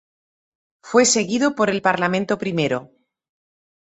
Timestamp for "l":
2.41-2.89